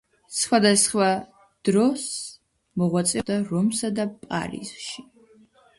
სხვადასხვა 0.35 1.09
დროს 1.69 2.07
მოღვაწეობდა 2.83 3.39
რომსა 3.53 3.95
და 4.01 4.11
პარიზში. 4.27 5.09